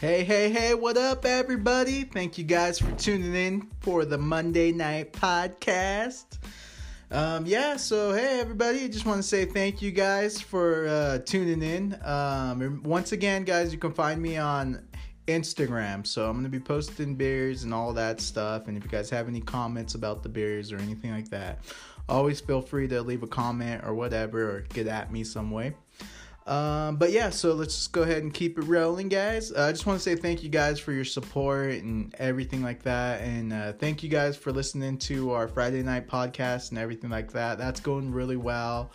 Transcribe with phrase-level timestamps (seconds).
[0.00, 2.04] Hey, hey, hey, what up, everybody?
[2.04, 6.38] Thank you guys for tuning in for the Monday Night Podcast.
[7.10, 11.62] Um, yeah, so hey, everybody, just want to say thank you guys for uh, tuning
[11.62, 11.98] in.
[12.02, 14.88] Um, once again, guys, you can find me on
[15.28, 16.06] Instagram.
[16.06, 18.68] So I'm going to be posting beers and all that stuff.
[18.68, 21.58] And if you guys have any comments about the beers or anything like that,
[22.08, 25.74] always feel free to leave a comment or whatever or get at me some way.
[26.50, 29.52] Um, but yeah, so let's just go ahead and keep it rolling, guys.
[29.52, 32.82] Uh, I just want to say thank you guys for your support and everything like
[32.82, 33.20] that.
[33.20, 37.30] And uh, thank you guys for listening to our Friday night podcast and everything like
[37.34, 37.56] that.
[37.56, 38.90] That's going really well.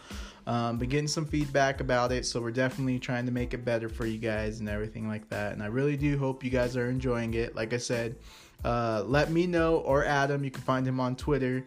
[0.47, 3.87] Um, been getting some feedback about it, so we're definitely trying to make it better
[3.87, 5.53] for you guys and everything like that.
[5.53, 7.55] And I really do hope you guys are enjoying it.
[7.55, 8.17] Like I said,
[8.65, 10.43] uh, let me know or Adam.
[10.43, 11.65] You can find him on Twitter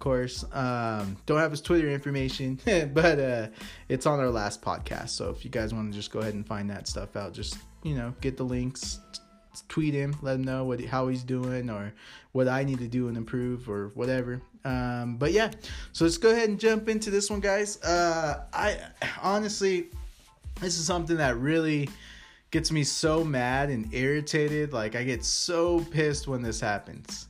[0.00, 0.44] course.
[0.52, 2.58] Um, don't have his Twitter information,
[2.92, 3.46] but uh,
[3.88, 5.10] it's on our last podcast.
[5.10, 7.58] So if you guys want to just go ahead and find that stuff out, just
[7.84, 9.00] you know, get the links,
[9.68, 11.92] tweet him, let him know what how he's doing or
[12.32, 14.42] what I need to do and improve or whatever.
[14.64, 15.50] Um, but yeah,
[15.92, 17.82] so let's go ahead and jump into this one, guys.
[17.82, 18.78] Uh, I
[19.22, 19.88] honestly,
[20.60, 21.88] this is something that really
[22.50, 24.72] gets me so mad and irritated.
[24.72, 27.28] Like I get so pissed when this happens.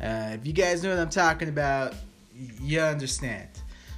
[0.00, 1.94] Uh, if you guys know what I'm talking about,
[2.34, 3.48] you understand.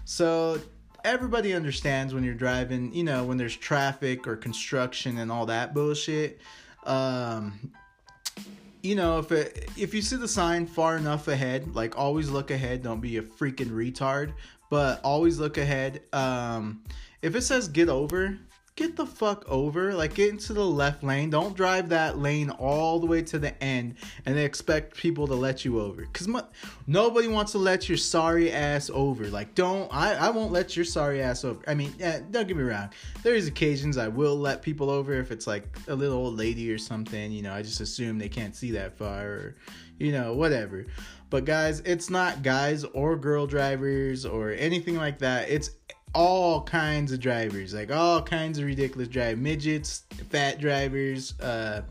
[0.04, 0.60] So
[1.04, 5.74] everybody understands when you're driving, you know, when there's traffic or construction and all that
[5.74, 6.40] bullshit.
[6.84, 7.72] Um,
[8.82, 12.50] you know, if it, if you see the sign far enough ahead, like always look
[12.50, 12.82] ahead.
[12.82, 14.34] Don't be a freaking retard,
[14.68, 16.02] but always look ahead.
[16.12, 16.82] Um,
[17.22, 18.38] if it says get over,
[18.76, 19.94] get the fuck over.
[19.94, 21.30] Like, get into the left lane.
[21.30, 23.94] Don't drive that lane all the way to the end
[24.26, 26.02] and expect people to let you over.
[26.02, 26.28] Because
[26.86, 29.26] nobody wants to let your sorry ass over.
[29.26, 31.62] Like, don't, I, I won't let your sorry ass over.
[31.68, 32.90] I mean, yeah, don't get me wrong.
[33.22, 36.78] There's occasions I will let people over if it's like a little old lady or
[36.78, 37.30] something.
[37.30, 39.54] You know, I just assume they can't see that far or,
[39.98, 40.86] you know, whatever.
[41.30, 45.48] But guys, it's not guys or girl drivers or anything like that.
[45.48, 45.70] It's
[46.14, 51.82] all kinds of drivers, like all kinds of ridiculous drive midgets, fat drivers, uh,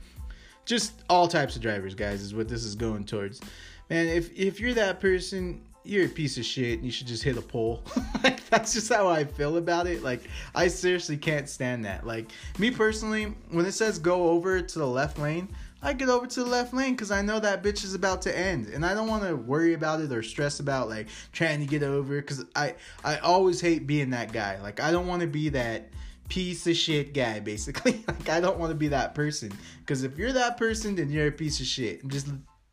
[0.65, 3.41] just all types of drivers, guys, is what this is going towards.
[3.89, 7.23] Man, if if you're that person, you're a piece of shit and you should just
[7.23, 7.83] hit a pole.
[8.23, 10.03] like that's just how I feel about it.
[10.03, 10.21] Like
[10.55, 12.07] I seriously can't stand that.
[12.07, 15.49] Like me personally, when it says go over to the left lane,
[15.83, 18.37] I get over to the left lane because I know that bitch is about to
[18.37, 21.65] end, and I don't want to worry about it or stress about like trying to
[21.65, 22.21] get over.
[22.21, 24.61] Because I I always hate being that guy.
[24.61, 25.89] Like I don't want to be that
[26.29, 27.39] piece of shit guy.
[27.41, 29.51] Basically, like I don't want to be that person.
[29.79, 32.01] Because if you're that person, then you're a piece of shit.
[32.01, 32.27] I'm just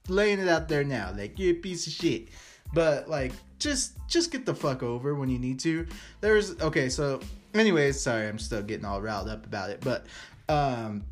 [0.08, 1.12] laying it out there now.
[1.16, 2.28] Like you're a piece of shit.
[2.72, 5.86] But like just just get the fuck over when you need to.
[6.20, 6.88] There's okay.
[6.88, 7.20] So
[7.54, 10.06] anyways, sorry, I'm still getting all riled up about it, but
[10.48, 11.04] um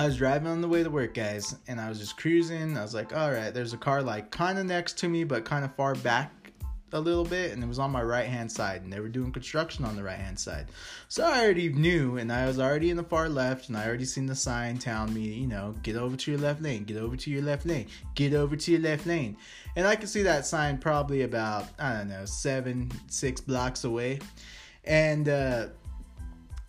[0.00, 2.78] I was driving on the way to work, guys, and I was just cruising.
[2.78, 5.44] I was like, all right, there's a car like kind of next to me, but
[5.44, 6.52] kind of far back
[6.94, 9.30] a little bit, and it was on my right hand side, and they were doing
[9.30, 10.68] construction on the right hand side.
[11.08, 14.06] So I already knew, and I was already in the far left, and I already
[14.06, 17.14] seen the sign telling me, you know, get over to your left lane, get over
[17.14, 19.36] to your left lane, get over to your left lane.
[19.76, 24.20] And I could see that sign probably about, I don't know, seven, six blocks away.
[24.82, 25.66] And, uh,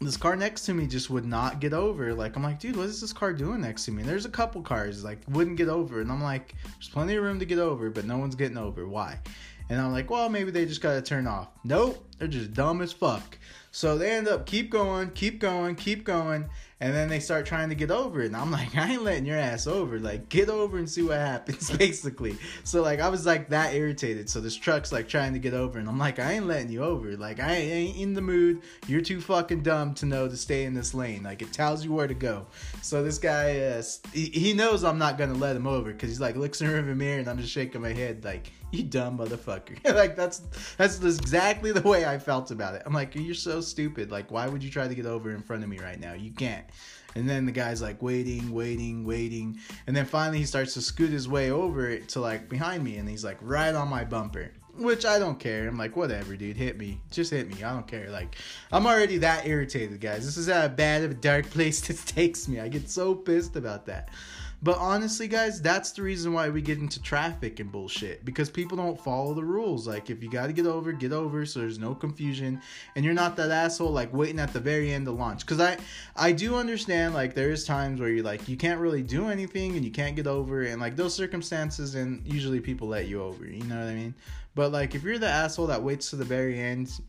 [0.02, 2.14] this car next to me just would not get over.
[2.14, 4.02] Like I'm like, dude, what is this car doing next to me?
[4.02, 7.24] And there's a couple cars like wouldn't get over, and I'm like, there's plenty of
[7.24, 8.88] room to get over, but no one's getting over.
[8.88, 9.20] Why?
[9.70, 11.50] And I'm like, well, maybe they just gotta turn off.
[11.64, 13.38] Nope, they're just dumb as fuck.
[13.72, 16.50] So they end up keep going, keep going, keep going,
[16.82, 18.26] and then they start trying to get over it.
[18.26, 20.00] And I'm like, I ain't letting your ass over.
[20.00, 22.36] Like, get over and see what happens, basically.
[22.64, 24.30] So like I was like that irritated.
[24.30, 26.84] So this truck's like trying to get over, and I'm like, I ain't letting you
[26.84, 27.16] over.
[27.16, 28.62] Like I ain't in the mood.
[28.88, 31.24] You're too fucking dumb to know to stay in this lane.
[31.24, 32.48] Like it tells you where to go.
[32.82, 36.36] So this guy, uh, he, knows I'm not gonna let him over because he's like
[36.36, 39.78] looks in the rearview mirror, and I'm just shaking my head like, you dumb motherfucker.
[39.96, 40.42] like that's
[40.78, 42.84] that's exactly the way I felt about it.
[42.86, 44.12] I'm like, you're so stupid.
[44.12, 46.14] Like why would you try to get over in front of me right now?
[46.14, 46.66] You can't.
[47.16, 49.60] And then the guy's like waiting, waiting, waiting.
[49.88, 52.98] And then finally he starts to scoot his way over it to like behind me
[52.98, 54.52] and he's like right on my bumper.
[54.78, 55.68] Which I don't care.
[55.68, 56.56] I'm like, whatever, dude.
[56.56, 57.02] Hit me.
[57.12, 57.62] Just hit me.
[57.62, 58.10] I don't care.
[58.10, 58.38] Like,
[58.72, 60.26] I'm already that irritated, guys.
[60.26, 62.62] This is how bad of a dark place this takes me.
[62.62, 64.10] I get so pissed about that.
[64.64, 68.78] But honestly, guys, that's the reason why we get into traffic and bullshit because people
[68.78, 69.88] don't follow the rules.
[69.88, 72.62] Like, if you got to get over, get over, so there's no confusion,
[72.96, 75.40] and you're not that asshole like waiting at the very end to launch.
[75.40, 75.78] Because I,
[76.16, 79.76] I do understand like there is times where you like you can't really do anything
[79.76, 83.46] and you can't get over, and like those circumstances, and usually people let you over.
[83.46, 84.14] You know what I mean?
[84.54, 87.02] But like if you're the asshole that waits to the very end,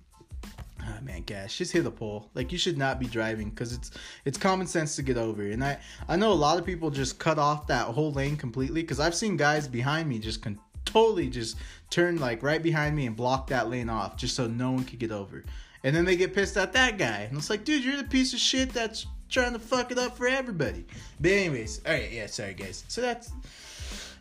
[1.02, 1.56] man, gas.
[1.56, 2.30] Just hit the pole.
[2.34, 3.90] Like you should not be driving because it's
[4.24, 5.42] it's common sense to get over.
[5.42, 8.82] And I I know a lot of people just cut off that whole lane completely
[8.82, 11.56] because I've seen guys behind me just con- totally just
[11.90, 14.98] turn like right behind me and block that lane off just so no one could
[14.98, 15.44] get over.
[15.84, 17.26] And then they get pissed at that guy.
[17.28, 20.16] And it's like, dude, you're the piece of shit that's trying to fuck it up
[20.16, 20.84] for everybody.
[21.20, 22.84] But anyways, all right, yeah, sorry guys.
[22.88, 23.32] So that's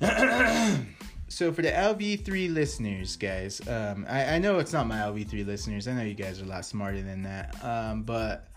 [1.31, 5.88] so for the LV3 listeners, guys, um, I, I know it's not my LV3 listeners.
[5.88, 7.56] I know you guys are a lot smarter than that.
[7.63, 8.50] Um, but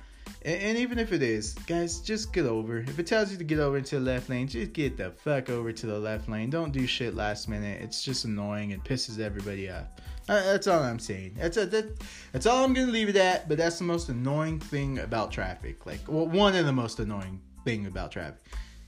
[0.43, 2.79] and, and even if it is, guys, just get over.
[2.79, 5.51] If it tells you to get over to the left lane, just get the fuck
[5.51, 6.51] over to the left lane.
[6.51, 7.81] Don't do shit last minute.
[7.81, 9.87] It's just annoying and pisses everybody off.
[10.29, 11.37] Uh, that's all I'm saying.
[11.39, 13.49] That's a, that, that's all I'm gonna leave it at.
[13.49, 15.87] But that's the most annoying thing about traffic.
[15.87, 18.43] Like, well, one of the most annoying thing about traffic.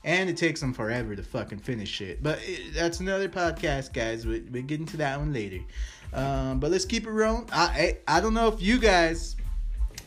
[0.07, 2.23] And it takes them forever to fucking finish it.
[2.23, 4.25] But it, that's another podcast, guys.
[4.25, 5.59] We, we'll get into that one later.
[6.13, 7.49] Um, but let's keep it rolling.
[7.51, 9.35] I, I I don't know if you guys,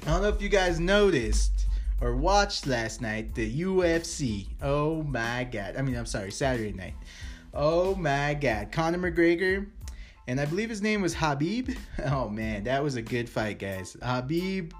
[0.06, 1.66] I don't know if you guys noticed
[2.00, 4.48] or watched last night the UFC.
[4.62, 5.76] Oh my god!
[5.76, 6.94] I mean, I'm sorry, Saturday night.
[7.54, 9.66] Oh my god, Conor McGregor
[10.30, 11.70] and I believe his name was Habib.
[12.06, 13.96] Oh man, that was a good fight, guys.
[14.00, 14.72] Habib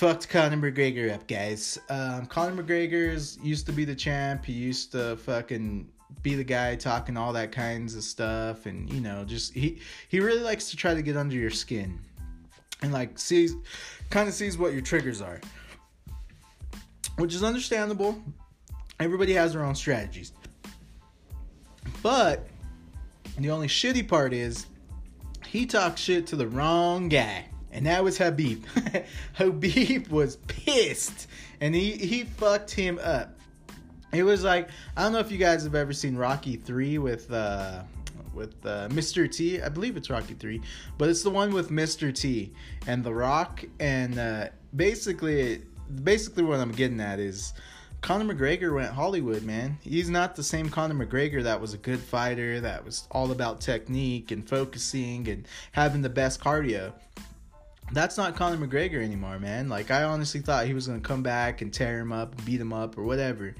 [0.00, 1.78] fucked Conor McGregor up, guys.
[1.90, 4.46] Um, Conor McGregor's used to be the champ.
[4.46, 5.86] He used to fucking
[6.22, 10.18] be the guy talking all that kinds of stuff, and you know, just he he
[10.18, 12.00] really likes to try to get under your skin,
[12.80, 13.54] and like sees,
[14.08, 15.38] kind of sees what your triggers are,
[17.18, 18.22] which is understandable.
[19.00, 20.32] Everybody has their own strategies,
[22.02, 22.48] but
[23.36, 24.64] the only shitty part is
[25.46, 27.49] he talks shit to the wrong guy.
[27.72, 28.64] And that was Habib.
[29.34, 31.28] Habib was pissed.
[31.60, 33.38] And he, he fucked him up.
[34.12, 37.30] It was like I don't know if you guys have ever seen Rocky 3 with
[37.32, 37.82] uh
[38.34, 39.30] with uh, Mr.
[39.30, 39.60] T.
[39.60, 40.60] I believe it's Rocky 3,
[40.98, 42.14] but it's the one with Mr.
[42.14, 42.52] T
[42.86, 45.62] and The Rock and uh basically
[46.02, 47.52] basically what I'm getting at is
[48.00, 49.78] Conor McGregor went Hollywood, man.
[49.82, 53.60] He's not the same Conor McGregor that was a good fighter, that was all about
[53.60, 56.92] technique and focusing and having the best cardio.
[57.92, 59.68] That's not Conor McGregor anymore, man.
[59.68, 62.72] Like I honestly thought he was gonna come back and tear him up, beat him
[62.72, 63.54] up, or whatever.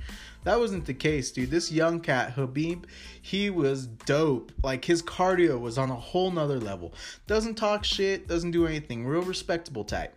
[0.44, 1.50] That wasn't the case, dude.
[1.50, 2.86] This young cat, Habib,
[3.20, 4.52] he was dope.
[4.62, 6.94] Like his cardio was on a whole nother level.
[7.26, 9.04] Doesn't talk shit, doesn't do anything.
[9.04, 10.16] Real respectable type.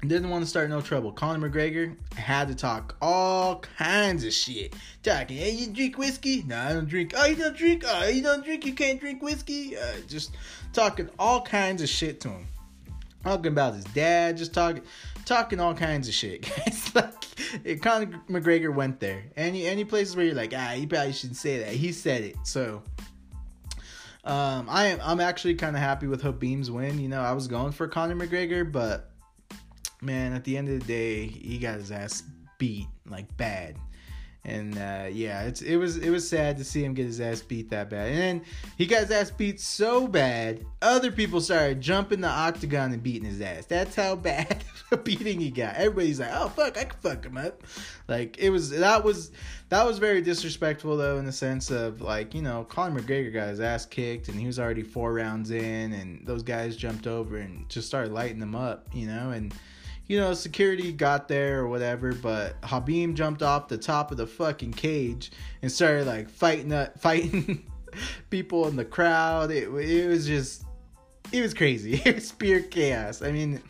[0.00, 1.10] Didn't want to start no trouble.
[1.12, 4.74] Conor McGregor had to talk all kinds of shit.
[5.02, 6.44] Talking, hey, you drink whiskey?
[6.46, 7.14] No, I don't drink.
[7.16, 7.82] Oh, you don't drink?
[7.84, 8.64] Oh, you don't drink?
[8.64, 9.76] You can't drink whiskey?
[9.76, 10.36] Uh, just
[10.72, 12.46] talking all kinds of shit to him.
[13.24, 14.82] Talking about his dad, just talking,
[15.24, 16.42] talking all kinds of shit.
[16.56, 19.24] Guys, like Conor McGregor went there.
[19.36, 21.72] Any any places where you're like, ah, you probably shouldn't say that.
[21.72, 22.36] He said it.
[22.44, 22.82] So,
[24.24, 26.98] um, I am I'm actually kind of happy with Habib's win.
[26.98, 29.10] You know, I was going for Conor McGregor, but
[30.00, 32.22] man, at the end of the day, he got his ass
[32.58, 33.76] beat like bad.
[34.44, 37.42] And uh, yeah, it's it was it was sad to see him get his ass
[37.42, 38.12] beat that bad.
[38.12, 38.40] And
[38.76, 43.28] he got his ass beat so bad, other people started jumping the octagon and beating
[43.28, 43.66] his ass.
[43.66, 45.74] That's how bad a beating he got.
[45.74, 47.62] Everybody's like, "Oh fuck, I can fuck him up."
[48.06, 49.32] Like it was that was
[49.68, 53.48] that was very disrespectful though, in the sense of like you know Conor McGregor got
[53.48, 57.36] his ass kicked and he was already four rounds in, and those guys jumped over
[57.36, 59.52] and just started lighting them up, you know, and
[60.08, 64.26] you know, security got there or whatever, but Habib jumped off the top of the
[64.26, 65.30] fucking cage
[65.62, 67.70] and started like fighting fighting
[68.30, 69.50] people in the crowd.
[69.50, 70.64] It, it was just
[71.30, 72.00] it was crazy.
[72.06, 73.20] It was pure chaos.
[73.20, 73.62] I mean,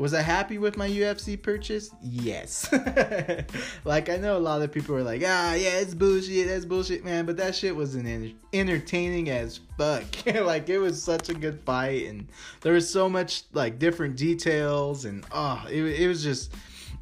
[0.00, 1.90] was I happy with my UFC purchase?
[2.00, 2.72] Yes.
[3.84, 6.48] like I know a lot of people were like, "Ah, yeah, it's bullshit.
[6.48, 10.04] That's bullshit, man." But that shit was an entertaining as fuck.
[10.26, 12.26] like it was such a good fight, and
[12.62, 16.50] there was so much like different details, and oh, it it was just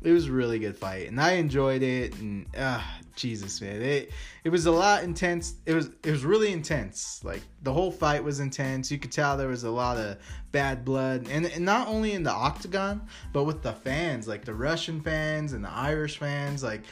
[0.02, 2.80] it was a really good fight, and I enjoyed it, and uh,
[3.16, 4.12] Jesus, man, it
[4.44, 5.54] it was a lot intense.
[5.66, 7.20] It was it was really intense.
[7.24, 8.90] Like the whole fight was intense.
[8.90, 10.18] You could tell there was a lot of
[10.52, 13.02] bad blood, and, and not only in the octagon,
[13.32, 16.62] but with the fans, like the Russian fans and the Irish fans.
[16.62, 16.82] Like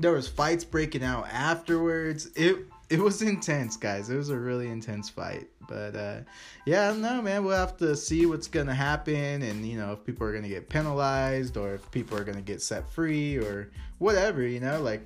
[0.00, 2.26] there was fights breaking out afterwards.
[2.34, 4.08] It it was intense, guys.
[4.10, 5.48] It was a really intense fight.
[5.68, 6.20] But uh,
[6.64, 7.44] yeah, no, man.
[7.44, 10.68] We'll have to see what's gonna happen, and you know, if people are gonna get
[10.68, 14.42] penalized, or if people are gonna get set free, or whatever.
[14.42, 15.02] You know, like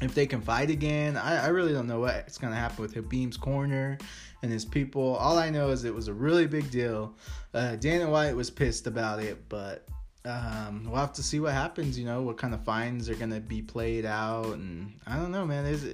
[0.00, 1.16] if they can fight again.
[1.16, 3.98] I, I really don't know what's gonna happen with Habib's corner
[4.42, 5.16] and his people.
[5.16, 7.14] All I know is it was a really big deal.
[7.52, 9.88] Uh, Dana White was pissed about it, but
[10.26, 11.98] um, we'll have to see what happens.
[11.98, 15.44] You know, what kind of fines are gonna be played out, and I don't know,
[15.44, 15.66] man.
[15.66, 15.84] It's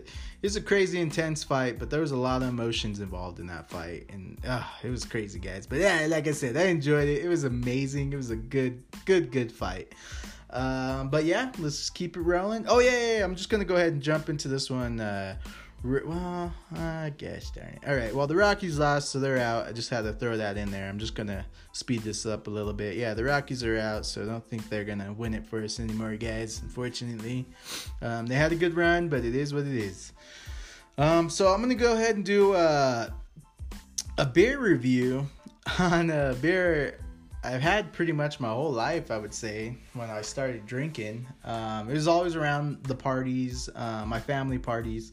[0.43, 3.69] it's a crazy intense fight, but there was a lot of emotions involved in that
[3.69, 5.67] fight, and uh, it was crazy, guys.
[5.67, 7.25] But yeah, like I said, I enjoyed it.
[7.25, 8.13] It was amazing.
[8.13, 9.95] It was a good, good, good fight.
[10.51, 12.67] Um, but yeah, let's keep it rolling.
[12.69, 15.01] Oh yeah, yeah, yeah, I'm just gonna go ahead and jump into this one.
[15.01, 15.37] Uh,
[15.83, 17.89] well, I guess darn it.
[17.89, 18.15] All right.
[18.15, 19.67] Well, the Rockies lost, so they're out.
[19.67, 20.89] I just had to throw that in there.
[20.89, 22.97] I'm just gonna speed this up a little bit.
[22.97, 25.81] Yeah, the Rockies are out, so I don't think they're gonna win it for us
[25.81, 26.61] anymore, guys.
[26.63, 27.47] Unfortunately,
[28.03, 30.13] um, they had a good run, but it is what it is.
[30.99, 33.09] Um, so I'm gonna go ahead and do uh,
[34.19, 35.27] a beer review
[35.79, 36.99] on a beer
[37.43, 41.27] I've had pretty much my whole life, I would say, when I started drinking.
[41.45, 45.13] Um, it was always around the parties, uh, my family parties.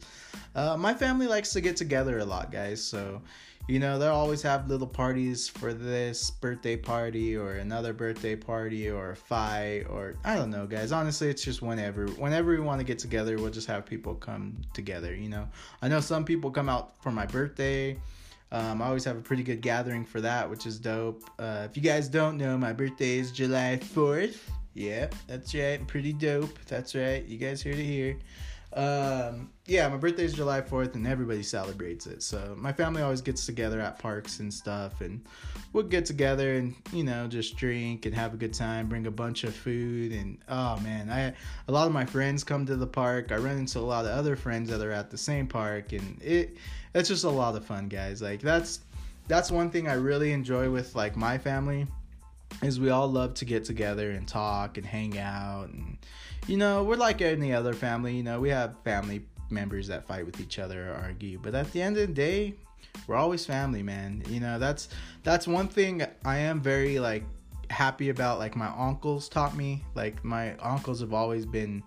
[0.54, 2.84] Uh, my family likes to get together a lot, guys.
[2.84, 3.22] So,
[3.66, 8.90] you know, they'll always have little parties for this birthday party or another birthday party
[8.90, 10.92] or a fight or I don't know, guys.
[10.92, 12.08] Honestly, it's just whenever.
[12.08, 15.48] Whenever we want to get together, we'll just have people come together, you know.
[15.80, 17.96] I know some people come out for my birthday
[18.50, 21.22] um, I always have a pretty good gathering for that, which is dope.
[21.38, 24.38] Uh, if you guys don't know, my birthday is July 4th.
[24.74, 25.86] Yep, that's right.
[25.86, 26.58] Pretty dope.
[26.66, 27.24] That's right.
[27.24, 28.18] You guys heard it here.
[28.72, 32.22] Um, yeah, my birthday is July 4th and everybody celebrates it.
[32.22, 35.24] So my family always gets together at parks and stuff and
[35.72, 39.10] we'll get together and, you know, just drink and have a good time, bring a
[39.10, 41.32] bunch of food and oh man, I
[41.66, 43.32] a lot of my friends come to the park.
[43.32, 46.20] I run into a lot of other friends that are at the same park and
[46.22, 46.58] it
[46.98, 48.20] it's just a lot of fun, guys.
[48.20, 48.80] Like that's
[49.28, 51.86] that's one thing I really enjoy with like my family
[52.62, 55.98] is we all love to get together and talk and hang out and
[56.46, 60.24] you know we're like any other family you know we have family members that fight
[60.24, 62.54] with each other or argue but at the end of the day
[63.06, 64.88] we're always family man you know that's
[65.22, 67.22] that's one thing i am very like
[67.70, 71.82] happy about like my uncles taught me like my uncles have always been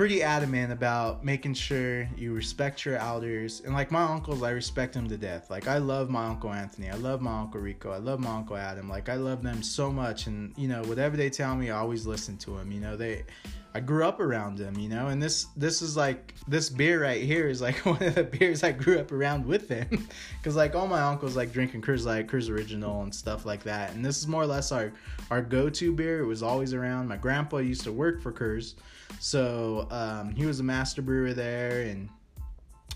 [0.00, 3.60] pretty adamant about making sure you respect your elders.
[3.66, 5.50] And like my uncles, I respect them to death.
[5.50, 6.88] Like I love my uncle Anthony.
[6.88, 7.90] I love my uncle Rico.
[7.90, 8.88] I love my uncle Adam.
[8.88, 10.26] Like I love them so much.
[10.26, 12.72] And you know, whatever they tell me, I always listen to them.
[12.72, 13.24] You know, they
[13.72, 17.22] I grew up around them, you know, and this this is like this beer right
[17.22, 19.86] here is like one of the beers I grew up around with them,
[20.38, 23.92] because like all my uncles like drinking Coors Light, Coors Original, and stuff like that,
[23.92, 24.92] and this is more or less our
[25.30, 26.20] our go-to beer.
[26.20, 27.06] It was always around.
[27.06, 28.74] My grandpa used to work for Coors,
[29.18, 32.08] so um, he was a master brewer there, and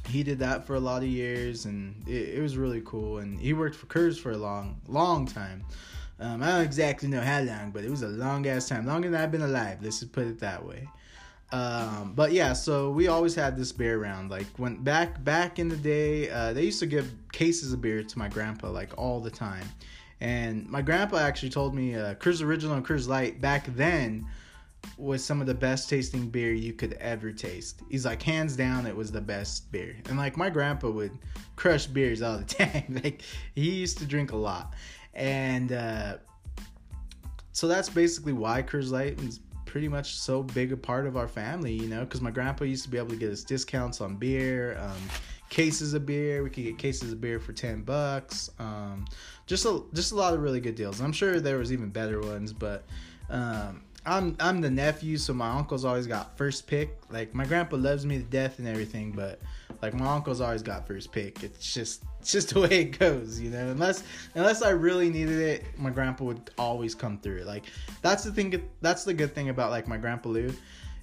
[0.06, 3.18] he did that for a lot of years, and it, it was really cool.
[3.18, 5.64] And he worked for Coors for a long, long time.
[6.20, 9.10] Um, I don't exactly know how long, but it was a long ass time, longer
[9.10, 9.78] than I've been alive.
[9.82, 10.88] Let's just put it that way.
[11.52, 14.30] Um, but yeah, so we always had this beer around.
[14.30, 18.02] Like when back back in the day, uh, they used to give cases of beer
[18.02, 19.66] to my grandpa like all the time.
[20.20, 24.26] And my grandpa actually told me uh, Coors Original and Coors Light back then
[24.96, 27.82] was some of the best tasting beer you could ever taste.
[27.90, 29.96] He's like, hands down, it was the best beer.
[30.08, 31.18] And like my grandpa would
[31.56, 33.00] crush beers all the time.
[33.02, 33.22] like
[33.54, 34.74] he used to drink a lot.
[35.14, 36.16] And uh,
[37.52, 41.28] so that's basically why Coors Light is pretty much so big a part of our
[41.28, 44.16] family, you know, because my grandpa used to be able to get us discounts on
[44.16, 45.00] beer, um,
[45.50, 46.42] cases of beer.
[46.42, 48.50] We could get cases of beer for ten bucks.
[48.58, 49.04] Um,
[49.46, 51.00] just a just a lot of really good deals.
[51.00, 52.84] I'm sure there was even better ones, but
[53.30, 56.98] um, I'm I'm the nephew, so my uncle's always got first pick.
[57.10, 59.40] Like my grandpa loves me to death and everything, but
[59.82, 61.42] like my uncle's always got first pick.
[61.42, 63.70] It's just it's just the way it goes, you know.
[63.70, 67.44] Unless unless I really needed it, my grandpa would always come through.
[67.44, 67.64] Like
[68.02, 68.68] that's the thing.
[68.82, 70.52] That's the good thing about like my grandpa Lou,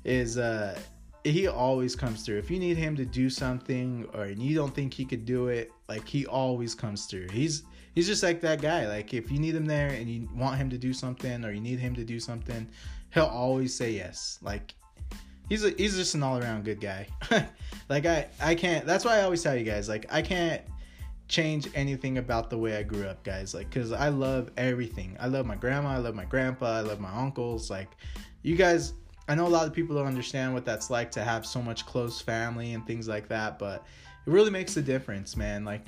[0.03, 0.79] is uh
[1.23, 2.37] he always comes through.
[2.37, 5.71] If you need him to do something or you don't think he could do it,
[5.87, 7.29] like he always comes through.
[7.29, 7.63] He's
[7.93, 8.87] he's just like that guy.
[8.87, 11.61] Like if you need him there and you want him to do something or you
[11.61, 12.67] need him to do something,
[13.13, 14.39] he'll always say yes.
[14.41, 14.73] Like
[15.47, 17.07] he's a, he's just an all around good guy.
[17.89, 18.85] like I I can't.
[18.85, 20.61] That's why I always tell you guys like I can't
[21.27, 23.53] change anything about the way I grew up, guys.
[23.53, 25.17] Like cuz I love everything.
[25.19, 27.69] I love my grandma, I love my grandpa, I love my uncles.
[27.69, 27.89] Like
[28.41, 28.93] you guys
[29.31, 31.85] I know a lot of people don't understand what that's like to have so much
[31.85, 33.85] close family and things like that, but
[34.27, 35.63] it really makes a difference, man.
[35.63, 35.85] Like,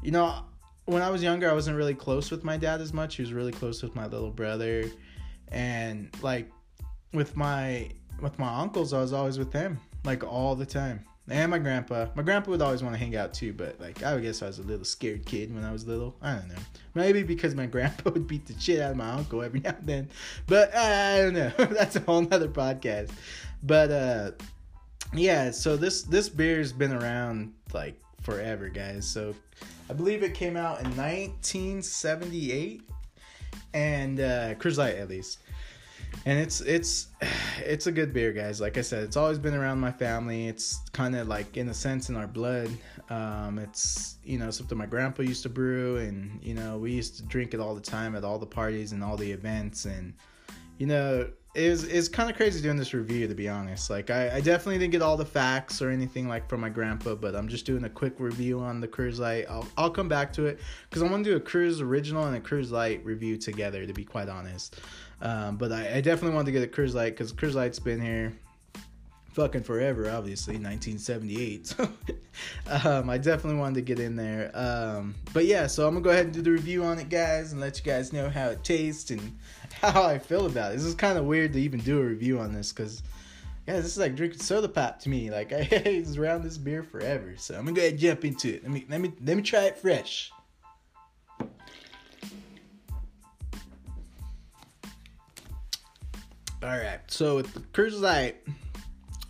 [0.00, 0.44] you know,
[0.84, 3.16] when I was younger, I wasn't really close with my dad as much.
[3.16, 4.84] He was really close with my little brother,
[5.48, 6.52] and like
[7.12, 11.04] with my with my uncles, I was always with them like all the time.
[11.28, 12.08] And my grandpa.
[12.14, 14.58] My grandpa would always want to hang out too, but like I guess I was
[14.58, 16.14] a little scared kid when I was little.
[16.20, 16.62] I don't know.
[16.94, 19.86] Maybe because my grandpa would beat the shit out of my uncle every now and
[19.86, 20.08] then.
[20.46, 21.50] But I don't know.
[21.56, 23.10] That's a whole nother podcast.
[23.62, 24.30] But uh
[25.14, 29.06] yeah, so this this beer's been around like forever, guys.
[29.06, 29.34] So
[29.88, 32.82] I believe it came out in 1978,
[33.74, 35.38] and uh, Coors Light at least.
[36.26, 37.08] And it's it's
[37.58, 38.60] it's a good beer, guys.
[38.60, 40.48] Like I said, it's always been around my family.
[40.48, 42.70] It's kind of like in a sense in our blood.
[43.10, 47.16] Um, it's you know something my grandpa used to brew, and you know we used
[47.16, 50.14] to drink it all the time at all the parties and all the events, and
[50.78, 53.88] you know is is kind of crazy doing this review to be honest.
[53.88, 57.14] Like I, I definitely didn't get all the facts or anything like from my grandpa,
[57.14, 59.46] but I'm just doing a quick review on the Coors Light.
[59.48, 62.36] I'll I'll come back to it because I want to do a Coors Original and
[62.36, 63.86] a Coors Light review together.
[63.86, 64.80] To be quite honest,
[65.20, 68.00] um, but I, I definitely wanted to get a Coors Light because Coors Light's been
[68.00, 68.32] here
[69.34, 71.66] fucking forever, obviously 1978.
[71.66, 71.88] So
[72.88, 74.50] um, I definitely wanted to get in there.
[74.54, 77.52] Um, but yeah, so I'm gonna go ahead and do the review on it, guys,
[77.52, 79.36] and let you guys know how it tastes and
[79.82, 80.76] how I feel about it.
[80.76, 83.02] This is kind of weird to even do a review on this because.
[83.66, 85.30] Yeah, this is like drinking soda pop to me.
[85.30, 88.56] Like I was around this beer forever, so I'm gonna go ahead and jump into
[88.56, 88.62] it.
[88.62, 90.30] Let me let me let me try it fresh.
[96.64, 98.36] All right, so with the Coors Light,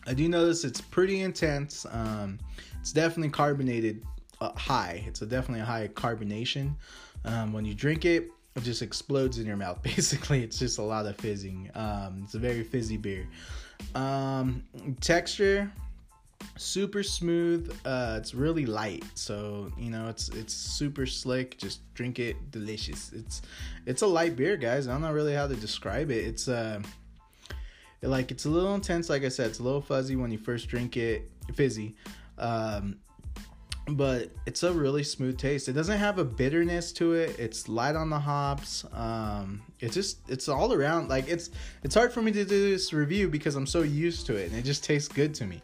[0.07, 1.85] I do notice it's pretty intense.
[1.91, 2.39] Um,
[2.81, 4.05] it's definitely carbonated
[4.41, 5.03] uh, high.
[5.09, 6.77] It's a definitely a high carbonation.
[7.25, 9.83] Um, when you drink it, it just explodes in your mouth.
[9.83, 11.73] Basically, it's just a lot of fizzing.
[11.75, 13.27] Um, it's a very fizzy beer.
[13.97, 14.63] Um,
[15.01, 15.73] texture,
[16.57, 17.77] super smooth.
[17.85, 21.59] Uh, it's really light, so you know it's it's super slick.
[21.59, 23.13] Just drink it, delicious.
[23.13, 23.43] It's
[23.87, 24.87] it's a light beer, guys.
[24.87, 26.25] I don't know really how to describe it.
[26.25, 26.81] It's uh
[28.09, 30.69] like it's a little intense like i said it's a little fuzzy when you first
[30.69, 31.95] drink it fizzy
[32.39, 32.97] um,
[33.89, 35.69] but it's a really smooth taste.
[35.69, 37.39] It doesn't have a bitterness to it.
[37.39, 38.85] It's light on the hops.
[38.93, 41.51] Um, it's just it's all around like it's
[41.83, 44.59] it's hard for me to do this review because i'm so used to it and
[44.59, 45.61] it just tastes good to me.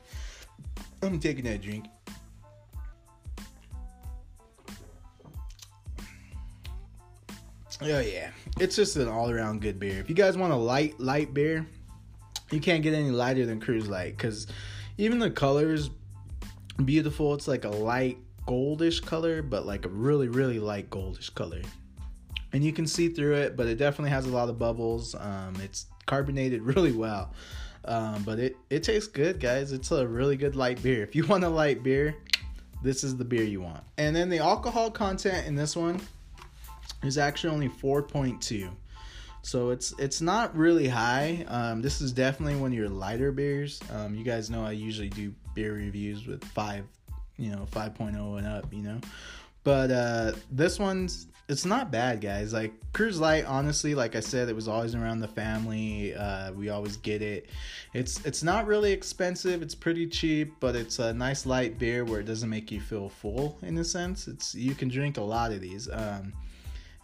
[1.02, 1.86] I'm taking that drink.
[7.82, 9.98] Oh yeah, it's just an all-around good beer.
[9.98, 11.66] If you guys want a light, light beer,
[12.50, 14.46] you can't get any lighter than Coors Light because
[14.98, 15.90] even the colors
[16.84, 17.34] beautiful.
[17.34, 21.62] It's like a light goldish color, but like a really really light goldish color,
[22.52, 23.56] and you can see through it.
[23.56, 25.14] But it definitely has a lot of bubbles.
[25.14, 27.32] Um, it's carbonated really well,
[27.84, 29.72] um, but it it tastes good, guys.
[29.72, 31.02] It's a really good light beer.
[31.02, 32.16] If you want a light beer,
[32.82, 33.84] this is the beer you want.
[33.98, 36.00] And then the alcohol content in this one
[37.02, 38.70] is actually only 4.2
[39.42, 41.44] so it's it's not really high.
[41.48, 43.80] Um, this is definitely one of your lighter beers.
[43.92, 46.84] Um, you guys know I usually do beer reviews with five,
[47.36, 49.00] you know, 5.0 and up, you know.
[49.64, 52.52] But uh, this one's it's not bad, guys.
[52.52, 56.14] Like Coors Light, honestly, like I said, it was always around the family.
[56.14, 57.50] Uh, we always get it.
[57.92, 59.60] It's it's not really expensive.
[59.60, 63.08] It's pretty cheap, but it's a nice light beer where it doesn't make you feel
[63.08, 64.28] full in a sense.
[64.28, 65.88] It's you can drink a lot of these.
[65.90, 66.32] Um,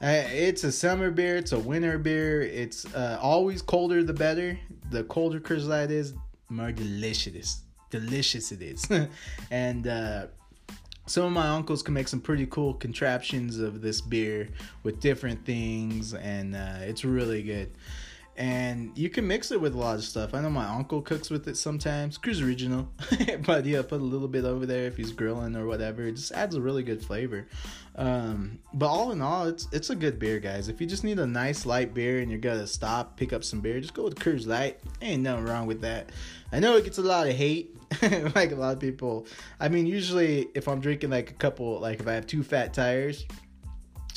[0.01, 1.37] it's a summer beer.
[1.37, 2.43] It's a winter beer.
[2.43, 4.59] It's uh, always colder the better.
[4.91, 6.15] The colder Coors Light is,
[6.49, 7.63] more delicious.
[7.91, 8.87] Delicious it is.
[9.51, 10.27] and uh,
[11.07, 14.49] some of my uncles can make some pretty cool contraptions of this beer
[14.83, 17.71] with different things, and uh, it's really good
[18.39, 20.35] and you can mix it with a lot of stuff.
[20.35, 22.19] I know my uncle cooks with it sometimes.
[22.19, 22.89] Coors Original,
[23.47, 26.03] but yeah, put a little bit over there if he's grilling or whatever.
[26.03, 27.49] It just adds a really good flavor.
[27.97, 30.69] Um, but all in all, it's it's a good beer, guys.
[30.69, 33.61] If you just need a nice light beer and you're gonna stop, pick up some
[33.61, 34.81] beer, just go with Coors Light.
[35.01, 36.11] Ain't nothing wrong with that.
[36.53, 37.75] I know it gets a lot of hate.
[38.35, 39.27] like a lot of people.
[39.61, 42.75] I mean, usually if I'm drinking like a couple, like if I have two fat
[42.75, 43.25] tires,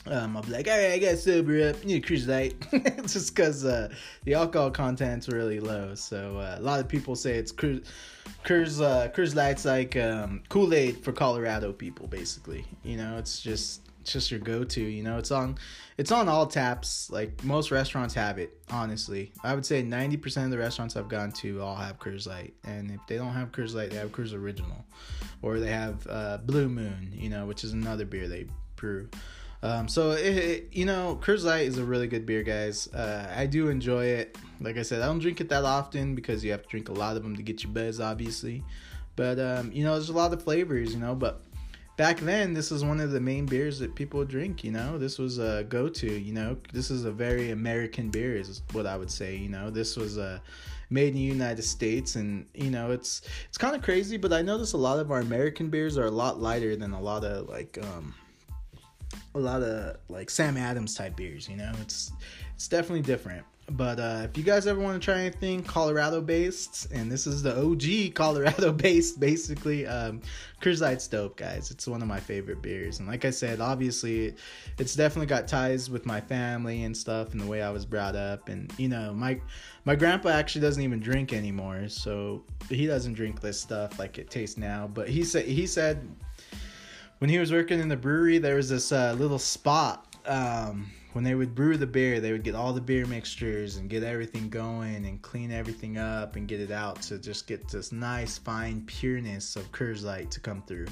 [0.06, 1.84] um, I'll be like, all right, I got sober up.
[1.84, 2.56] Need a Coors Light,
[3.04, 3.90] just because uh,
[4.24, 5.94] the alcohol content's really low.
[5.96, 7.86] So uh, a lot of people say it's Coors,
[8.46, 12.66] Coors, uh, Coors Light's like um, Kool Aid for Colorado people, basically.
[12.84, 14.82] You know, it's just it's just your go-to.
[14.82, 15.58] You know, it's on
[15.98, 17.10] it's on all taps.
[17.12, 18.58] Like most restaurants have it.
[18.72, 22.26] Honestly, I would say ninety percent of the restaurants I've gone to all have Coors
[22.26, 24.86] Light, and if they don't have Coors Light, they have Coors Original,
[25.42, 27.12] or they have uh, Blue Moon.
[27.14, 29.10] You know, which is another beer they brew.
[29.62, 32.88] Um, so it, it, you know, Coors Light is a really good beer, guys.
[32.94, 34.38] Uh, I do enjoy it.
[34.62, 36.94] Like I said, I don't drink it that often because you have to drink a
[36.94, 38.64] lot of them to get your buzz, obviously.
[39.16, 41.14] But um, you know, there's a lot of flavors, you know.
[41.14, 41.42] But
[41.98, 44.64] back then, this was one of the main beers that people drink.
[44.64, 46.08] You know, this was a go-to.
[46.08, 49.36] You know, this is a very American beer, is what I would say.
[49.36, 50.42] You know, this was a
[50.90, 54.16] made in the United States, and you know, it's it's kind of crazy.
[54.16, 57.02] But I notice a lot of our American beers are a lot lighter than a
[57.02, 57.78] lot of like.
[57.82, 58.16] Um,
[59.36, 61.48] a lot of like Sam Adams type beers.
[61.48, 62.12] You know, it's
[62.56, 63.46] it's definitely different.
[63.72, 67.44] But uh, if you guys ever want to try anything Colorado based, and this is
[67.44, 70.22] the OG Colorado based, basically, um,
[70.66, 71.72] Light's dope, guys.
[71.72, 73.00] It's one of my favorite beers.
[73.00, 74.36] And like I said, obviously,
[74.78, 78.16] it's definitely got ties with my family and stuff and the way I was brought
[78.16, 78.50] up.
[78.50, 79.40] And, you know, my,
[79.86, 81.90] my grandpa actually doesn't even drink anymore.
[81.90, 84.90] So he doesn't drink this stuff like it tastes now.
[84.92, 86.08] But he said, he said,
[87.20, 90.06] when he was working in the brewery, there was this uh, little spot.
[90.26, 93.90] Um, when they would brew the beer, they would get all the beer mixtures and
[93.90, 97.92] get everything going and clean everything up and get it out to just get this
[97.92, 100.88] nice fine pureness of Coors Light to come through.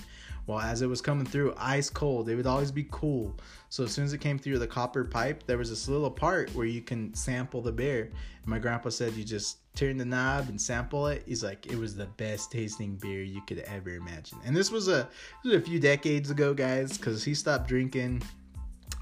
[0.47, 3.35] Well, as it was coming through, ice cold, it would always be cool.
[3.69, 6.53] So as soon as it came through the copper pipe, there was this little part
[6.55, 8.09] where you can sample the beer.
[8.41, 11.23] And my grandpa said you just turn the knob and sample it.
[11.27, 14.39] He's like, it was the best tasting beer you could ever imagine.
[14.43, 15.07] And this was a,
[15.43, 18.23] this was a few decades ago, guys, because he stopped drinking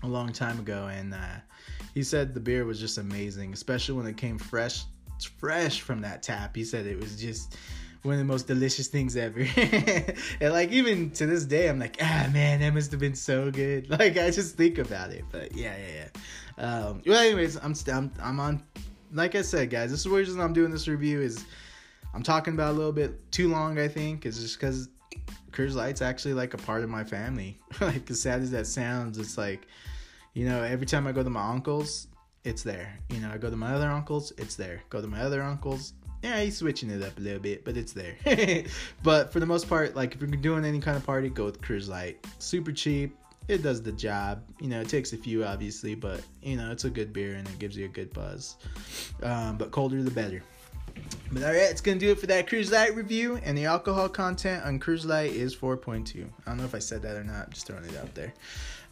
[0.04, 1.38] a long time ago, and uh,
[1.94, 4.84] he said the beer was just amazing, especially when it came fresh,
[5.38, 6.56] fresh from that tap.
[6.56, 7.58] He said it was just
[8.04, 9.40] one of the most delicious things ever.
[10.42, 13.50] and like even to this day, I'm like, ah man, that must have been so
[13.50, 13.90] good.
[13.96, 15.24] Like I just think about it.
[15.32, 16.06] But yeah, yeah,
[16.58, 16.64] yeah.
[16.64, 18.64] Um, well, anyways, I'm I'm I'm on.
[19.15, 21.45] Like I said, guys, this is the reason I'm doing this review is
[22.13, 23.80] I'm talking about a little bit too long.
[23.80, 24.89] I think it's just because
[25.51, 27.58] Coors Light's actually like a part of my family.
[27.82, 29.67] like as sad as that sounds, it's like
[30.34, 32.08] you know, every time I go to my uncle's,
[32.43, 32.99] it's there.
[33.10, 34.84] You know, I go to my other uncle's, it's there.
[34.89, 37.93] Go to my other uncle's, yeah, he's switching it up a little bit, but it's
[37.93, 38.15] there.
[39.04, 41.62] but for the most part, like if you're doing any kind of party, go with
[41.62, 42.25] Coors Light.
[42.39, 43.15] Super cheap.
[43.47, 44.43] It does the job.
[44.60, 47.47] You know, it takes a few, obviously, but you know, it's a good beer and
[47.47, 48.58] it gives you a good buzz.
[49.21, 50.43] Um, but colder the better.
[51.31, 53.39] But alright, it's gonna do it for that Coors Light review.
[53.43, 56.25] And the alcohol content on Coors Light is 4.2.
[56.45, 57.51] I don't know if I said that or not.
[57.51, 58.34] Just throwing it out there.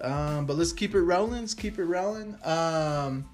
[0.01, 1.41] Um, but let's keep it rolling.
[1.41, 2.37] Let's keep it rolling.
[2.43, 3.29] Um,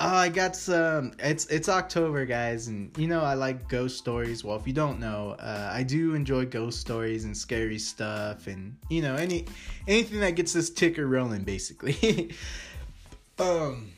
[0.00, 1.12] oh, I got some.
[1.18, 4.44] It's it's October, guys, and you know I like ghost stories.
[4.44, 8.76] Well, if you don't know, uh, I do enjoy ghost stories and scary stuff, and
[8.88, 9.46] you know any
[9.86, 12.34] anything that gets this ticker rolling, basically.
[13.38, 13.90] um,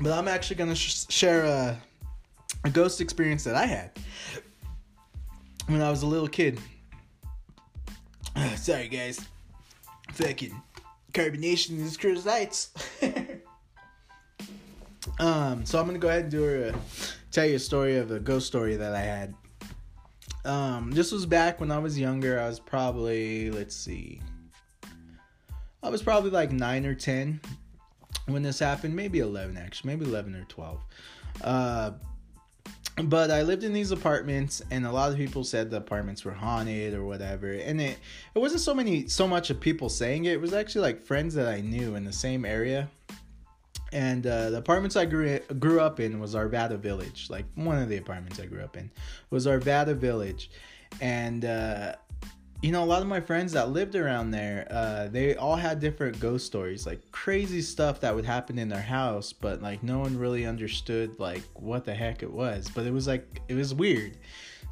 [0.00, 1.78] but I'm actually gonna sh- share a
[2.64, 3.90] a ghost experience that I had
[5.66, 6.60] when I was a little kid.
[8.56, 9.20] Sorry, guys.
[10.12, 10.60] Fucking
[11.12, 12.70] carbonation this Coors Lights.
[15.18, 16.74] um, so I'm gonna go ahead and do a
[17.30, 19.34] tell you a story of a ghost story that I had.
[20.44, 22.40] Um, this was back when I was younger.
[22.40, 24.20] I was probably let's see,
[25.82, 27.40] I was probably like nine or ten
[28.26, 28.94] when this happened.
[28.96, 30.80] Maybe eleven actually, maybe eleven or twelve.
[31.42, 31.92] Uh,
[33.02, 36.32] but I lived in these apartments, and a lot of people said the apartments were
[36.32, 37.50] haunted or whatever.
[37.50, 37.98] And it
[38.34, 40.34] it wasn't so many so much of people saying it.
[40.34, 42.88] It was actually like friends that I knew in the same area.
[43.94, 47.28] And uh, the apartments I grew grew up in was Arvada Village.
[47.30, 48.90] Like one of the apartments I grew up in
[49.30, 50.50] was Arvada Village,
[51.00, 51.94] and uh,
[52.64, 55.80] you know, a lot of my friends that lived around there, uh, they all had
[55.80, 59.98] different ghost stories, like crazy stuff that would happen in their house, but like no
[59.98, 62.70] one really understood like what the heck it was.
[62.74, 64.16] But it was like it was weird.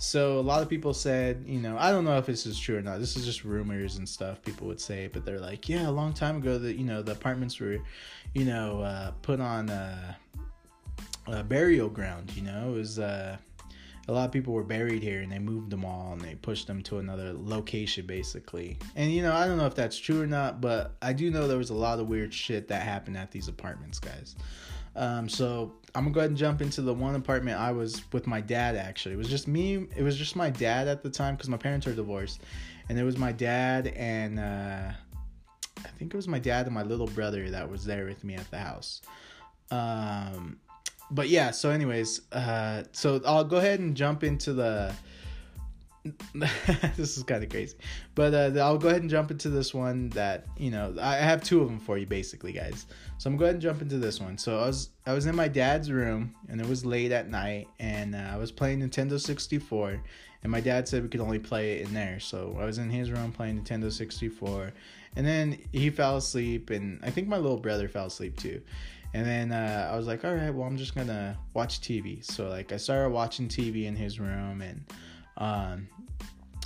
[0.02, 2.76] So a lot of people said, you know, I don't know if this is true
[2.76, 2.98] or not.
[2.98, 6.12] This is just rumors and stuff people would say, but they're like, yeah, a long
[6.12, 7.78] time ago that you know the apartments were,
[8.34, 10.16] you know, uh, put on a,
[11.28, 12.32] a burial ground.
[12.34, 12.98] You know, it was.
[12.98, 13.36] Uh,
[14.08, 16.66] a lot of people were buried here and they moved them all and they pushed
[16.66, 18.76] them to another location basically.
[18.96, 21.46] And you know, I don't know if that's true or not, but I do know
[21.46, 24.34] there was a lot of weird shit that happened at these apartments, guys.
[24.96, 28.26] Um, so I'm gonna go ahead and jump into the one apartment I was with
[28.26, 29.14] my dad actually.
[29.14, 31.86] It was just me, it was just my dad at the time because my parents
[31.86, 32.40] are divorced.
[32.88, 34.90] And it was my dad and uh,
[35.78, 38.34] I think it was my dad and my little brother that was there with me
[38.34, 39.00] at the house.
[39.70, 40.58] Um,
[41.10, 44.94] but yeah, so anyways, uh, so I'll go ahead and jump into the.
[46.34, 47.76] this is kind of crazy,
[48.16, 51.44] but uh, I'll go ahead and jump into this one that you know I have
[51.44, 52.86] two of them for you basically, guys.
[53.18, 54.36] So I'm going to jump into this one.
[54.36, 57.68] So I was I was in my dad's room and it was late at night
[57.78, 60.02] and uh, I was playing Nintendo 64
[60.42, 62.18] and my dad said we could only play it in there.
[62.18, 64.72] So I was in his room playing Nintendo 64
[65.14, 68.60] and then he fell asleep and I think my little brother fell asleep too.
[69.14, 72.24] And then uh, I was like, all right, well, I'm just gonna watch TV.
[72.24, 74.84] So like, I started watching TV in his room, and
[75.36, 75.88] um,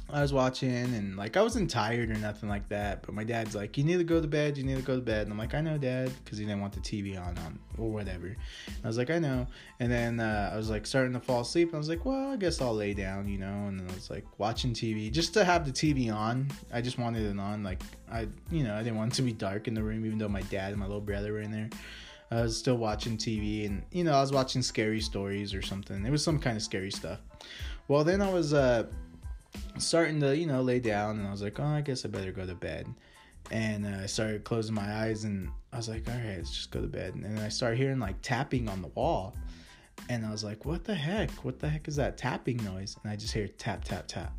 [0.09, 3.57] I was watching and like I wasn't tired or nothing like that, but my dad's
[3.57, 4.57] like, "You need to go to bed.
[4.57, 6.61] You need to go to bed." And I'm like, "I know, Dad," because he didn't
[6.61, 8.27] want the TV on on or whatever.
[8.27, 9.49] And I was like, "I know."
[9.81, 11.75] And then uh, I was like starting to fall asleep.
[11.75, 13.67] I was like, "Well, I guess I'll lay down," you know.
[13.67, 16.53] And then I was like watching TV just to have the TV on.
[16.73, 17.65] I just wanted it on.
[17.65, 20.19] Like I, you know, I didn't want it to be dark in the room, even
[20.19, 21.69] though my dad and my little brother were in there.
[22.31, 26.05] I was still watching TV, and you know, I was watching scary stories or something.
[26.05, 27.21] It was some kind of scary stuff.
[27.89, 28.87] Well, then I was uh
[29.79, 32.33] starting to, you know, lay down, and I was like, oh, I guess I better
[32.33, 32.87] go to bed.
[33.51, 36.71] And uh, I started closing my eyes, and I was like, all right, let's just
[36.71, 37.15] go to bed.
[37.15, 39.37] And I started hearing like tapping on the wall,
[40.09, 41.31] and I was like, what the heck?
[41.45, 42.97] What the heck is that tapping noise?
[43.03, 44.33] And I just hear tap, tap, tap,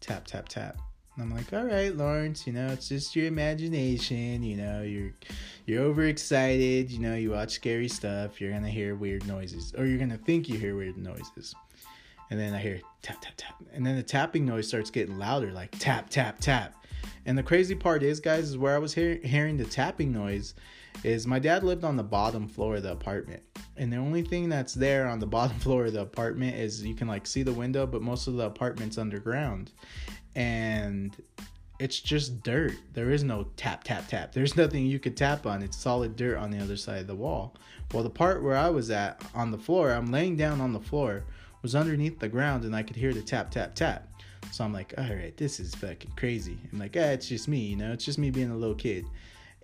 [0.00, 0.78] tap, tap, tap.
[1.16, 4.42] And I'm like, all right, Lawrence, you know, it's just your imagination.
[4.42, 5.12] You know, you're
[5.66, 6.90] you're overexcited.
[6.90, 8.40] You know, you watch scary stuff.
[8.40, 11.54] You're gonna hear weird noises, or you're gonna think you hear weird noises
[12.30, 15.52] and then I hear tap tap tap, and then the tapping noise starts getting louder,
[15.52, 16.74] like tap tap tap.
[17.26, 20.54] And the crazy part is, guys, is where I was hear- hearing the tapping noise,
[21.02, 23.42] is my dad lived on the bottom floor of the apartment,
[23.76, 26.94] and the only thing that's there on the bottom floor of the apartment is you
[26.94, 29.70] can like see the window, but most of the apartment's underground,
[30.34, 31.16] and
[31.78, 32.74] it's just dirt.
[32.92, 34.32] There is no tap tap tap.
[34.32, 35.62] There's nothing you could tap on.
[35.62, 37.54] It's solid dirt on the other side of the wall.
[37.92, 40.80] Well, the part where I was at on the floor, I'm laying down on the
[40.80, 41.24] floor
[41.62, 44.08] was underneath the ground and I could hear the tap, tap, tap.
[44.52, 46.58] So I'm like, all right, this is fucking crazy.
[46.72, 49.06] I'm like, ah, it's just me, you know, it's just me being a little kid.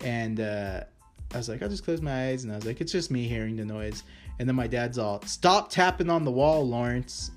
[0.01, 0.85] And uh,
[1.33, 2.45] I was like, I'll just close my eyes.
[2.45, 4.03] And I was like, it's just me hearing the noise.
[4.39, 7.31] And then my dad's all, stop tapping on the wall, Lawrence.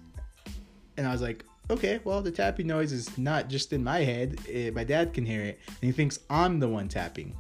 [0.97, 4.39] And I was like, okay, well, the tapping noise is not just in my head.
[4.49, 5.59] Eh, my dad can hear it.
[5.67, 7.35] And he thinks I'm the one tapping.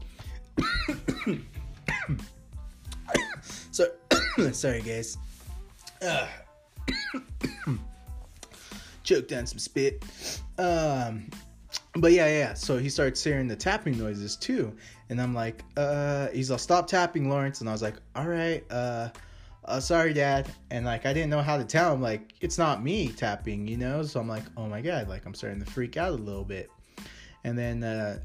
[3.71, 3.87] so,
[4.51, 5.17] sorry, guys.
[6.01, 6.29] Ugh.
[9.03, 10.03] Choked down some spit.
[10.57, 11.29] Um,
[11.95, 12.53] but yeah, yeah.
[12.53, 14.75] So he starts hearing the tapping noises too,
[15.09, 17.59] and I'm like, uh, he's like, stop tapping, Lawrence.
[17.59, 19.09] And I was like, all right, uh,
[19.65, 20.49] uh, sorry, Dad.
[20.71, 23.77] And like, I didn't know how to tell him, like, it's not me tapping, you
[23.77, 24.03] know.
[24.03, 26.69] So I'm like, oh my god, like I'm starting to freak out a little bit.
[27.43, 28.19] And then uh,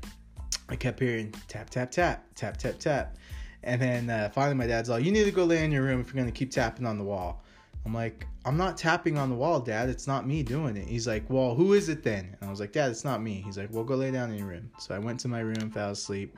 [0.69, 3.17] I kept hearing tap, tap, tap, tap, tap, tap.
[3.65, 6.01] And then uh, finally, my dad's like, you need to go lay in your room
[6.01, 7.43] if you're gonna keep tapping on the wall.
[7.85, 9.89] I'm like, I'm not tapping on the wall, Dad.
[9.89, 10.87] It's not me doing it.
[10.87, 12.37] He's like, Well, who is it then?
[12.41, 13.43] And I was like, Dad, it's not me.
[13.45, 14.71] He's like, Well, go lay down in your room.
[14.79, 16.37] So I went to my room, fell asleep,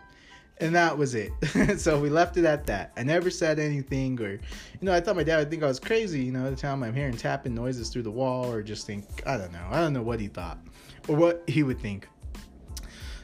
[0.60, 1.32] and that was it.
[1.78, 2.92] so we left it at that.
[2.96, 4.40] I never said anything, or, you
[4.82, 6.94] know, I thought my dad would think I was crazy, you know, the time I'm
[6.94, 9.66] hearing tapping noises through the wall, or just think, I don't know.
[9.70, 10.58] I don't know what he thought,
[11.08, 12.08] or what he would think.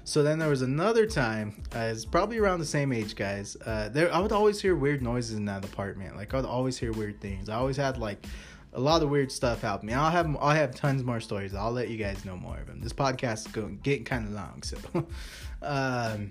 [0.04, 3.56] So then there was another time, uh, it's probably around the same age, guys.
[3.66, 6.16] Uh, there, I would always hear weird noises in that apartment.
[6.16, 7.48] Like I would always hear weird things.
[7.48, 8.24] I always had like
[8.72, 9.92] a lot of weird stuff happen.
[9.92, 11.54] I'll have I have tons more stories.
[11.54, 12.80] I'll let you guys know more of them.
[12.80, 14.76] This podcast is going getting kind of long, so
[15.62, 16.30] um,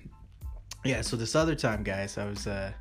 [0.86, 1.02] yeah.
[1.02, 2.72] So this other time, guys, I was uh,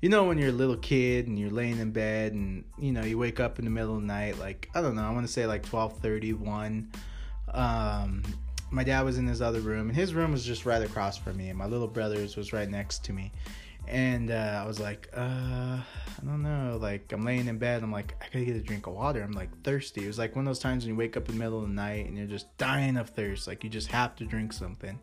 [0.00, 3.02] you know when you're a little kid and you're laying in bed and you know
[3.02, 5.26] you wake up in the middle of the night, like I don't know, I want
[5.26, 6.90] to say like twelve thirty one.
[7.52, 8.22] Um,
[8.70, 11.36] my dad was in his other room, and his room was just right across from
[11.36, 13.32] me, and my little brother's was right next to me.
[13.88, 16.78] And uh, I was like, uh, I don't know.
[16.80, 17.82] Like, I'm laying in bed.
[17.82, 19.20] I'm like, I gotta get a drink of water.
[19.20, 20.04] I'm like thirsty.
[20.04, 21.66] It was like one of those times when you wake up in the middle of
[21.66, 23.48] the night and you're just dying of thirst.
[23.48, 25.00] Like, you just have to drink something.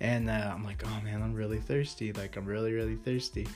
[0.00, 2.12] And uh, I'm like, oh man, I'm really thirsty.
[2.12, 3.46] Like, I'm really, really thirsty.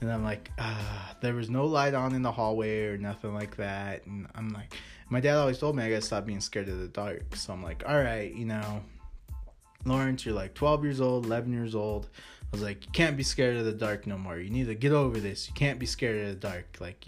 [0.00, 3.56] And I'm like, uh, there was no light on in the hallway or nothing like
[3.56, 4.06] that.
[4.06, 4.74] And I'm like,
[5.10, 7.34] my dad always told me I gotta stop being scared of the dark.
[7.34, 8.82] So I'm like, all right, you know,
[9.84, 12.08] Lawrence, you're like 12 years old, 11 years old.
[12.50, 14.38] I was like, you can't be scared of the dark no more.
[14.38, 15.48] You need to get over this.
[15.48, 16.78] You can't be scared of the dark.
[16.80, 17.04] Like,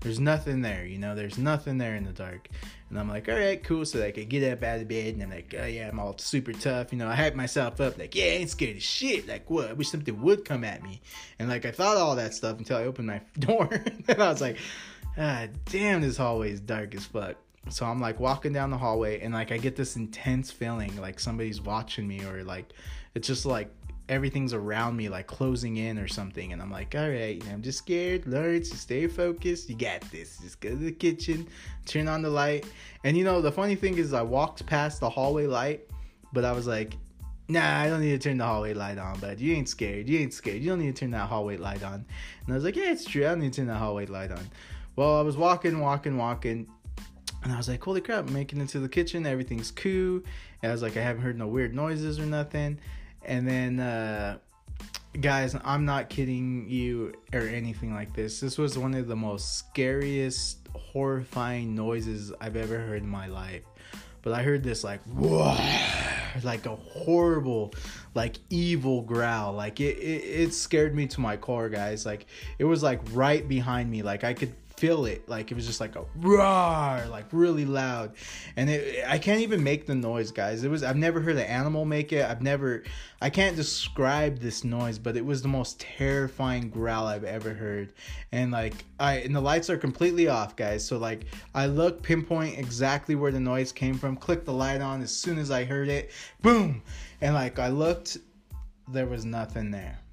[0.00, 2.48] there's, nothing there, you know, there's nothing there in the dark.
[2.90, 3.84] And I'm like, all right, cool.
[3.84, 6.18] So like, I get up out of bed and I'm like, oh yeah, I'm all
[6.18, 6.92] super tough.
[6.92, 9.28] You know, I hype myself up like, yeah, I ain't scared of shit.
[9.28, 9.70] Like, what?
[9.70, 11.00] I wish something would come at me.
[11.38, 13.68] And like, I thought all that stuff until I opened my door.
[13.70, 14.58] and I was like,
[15.16, 17.36] ah, damn, this hallway is dark as fuck.
[17.68, 21.18] So I'm like walking down the hallway and like I get this intense feeling like
[21.18, 22.72] somebody's watching me or like
[23.14, 23.70] it's just like
[24.08, 27.78] everything's around me like closing in or something and I'm like, all right, I'm just
[27.78, 28.26] scared.
[28.26, 29.68] Learn to stay focused.
[29.70, 30.38] You got this.
[30.38, 31.46] Just go to the kitchen,
[31.86, 32.66] turn on the light.
[33.04, 35.88] And you know, the funny thing is I walked past the hallway light,
[36.32, 36.96] but I was like,
[37.48, 40.08] nah, I don't need to turn the hallway light on, but you ain't scared.
[40.08, 40.62] You ain't scared.
[40.62, 42.04] You don't need to turn that hallway light on.
[42.44, 43.24] And I was like, yeah, it's true.
[43.24, 44.48] I don't need to turn that hallway light on.
[44.96, 46.68] Well, I was walking, walking, walking,
[47.42, 49.26] and I was like, holy crap, I'm making it to the kitchen.
[49.26, 50.22] Everything's cool.
[50.62, 52.78] And I was like, I haven't heard no weird noises or nothing.
[53.26, 54.38] And then, uh,
[55.20, 58.40] guys, I'm not kidding you or anything like this.
[58.40, 63.62] This was one of the most scariest, horrifying noises I've ever heard in my life.
[64.22, 65.54] but I heard this like whoa,
[66.42, 67.74] like a horrible,
[68.14, 69.52] like evil growl.
[69.52, 72.06] Like it, it, it scared me to my core, guys.
[72.06, 72.26] Like
[72.58, 74.02] it was like right behind me.
[74.02, 78.12] Like I could feel it like it was just like a roar like really loud.
[78.54, 80.62] And it, i can't even make the noise guys.
[80.62, 82.22] It was i've never heard an animal make it.
[82.22, 82.82] I've never
[83.22, 87.94] i can't describe this noise but it was the most terrifying growl i've ever heard.
[88.30, 90.84] And like i and the lights are completely off guys.
[90.84, 95.00] So like i look pinpoint exactly where the noise came from click the light on.
[95.00, 96.10] As soon as i heard it
[96.42, 96.82] boom!
[97.22, 98.18] And like i looked
[98.88, 100.03] there was nothing there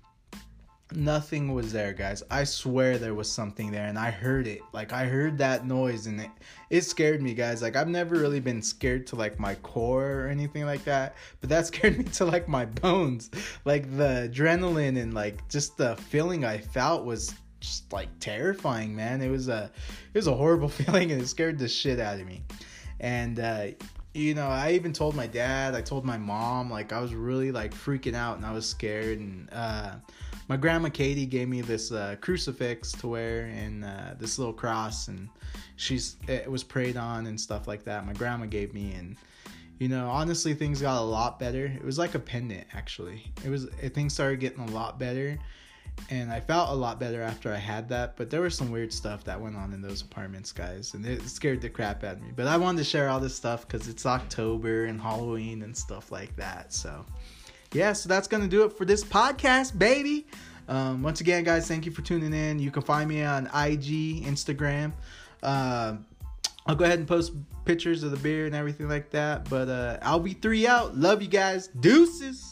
[0.96, 2.24] nothing was there guys.
[2.30, 4.62] I swear there was something there and i heard it.
[4.74, 6.30] Like i heard that noise and it
[6.70, 7.62] it scared me guys.
[7.62, 11.50] Like i've never really been scared to like my core or anything like that but
[11.50, 13.32] that scared me to like my bones.
[13.66, 19.22] Like the adrenaline and like just the feeling i felt was just like terrifying man.
[19.22, 19.72] It was a
[20.14, 22.42] it was a horrible feeling and it scared the shit out of me.
[23.00, 23.68] And uh
[24.14, 27.50] you know i even told my dad i told my mom like i was really
[27.52, 29.92] like freaking out and i was scared and uh
[30.52, 35.08] my grandma Katie gave me this uh, crucifix to wear and uh, this little cross,
[35.08, 35.30] and
[35.78, 38.06] she's it was prayed on and stuff like that.
[38.06, 39.16] My grandma gave me, and
[39.80, 41.68] you know, honestly, things got a lot better.
[41.68, 43.32] It was like a pendant, actually.
[43.46, 45.40] It was it, things started getting a lot better,
[46.10, 48.18] and I felt a lot better after I had that.
[48.18, 51.22] But there was some weird stuff that went on in those apartments, guys, and it
[51.30, 52.34] scared the crap out of me.
[52.36, 56.12] But I wanted to share all this stuff because it's October and Halloween and stuff
[56.12, 56.74] like that.
[56.74, 57.06] So
[57.74, 60.28] yeah, so that's gonna do it for this podcast, baby.
[60.68, 62.60] Um, once again, guys, thank you for tuning in.
[62.60, 64.94] You can find me on IG, Instagram.
[65.42, 65.98] Uh,
[66.66, 67.34] I'll go ahead and post
[67.66, 69.50] pictures of the beer and everything like that.
[69.50, 70.98] But uh, I'll be three out.
[70.98, 71.68] Love you guys.
[71.68, 72.51] Deuces.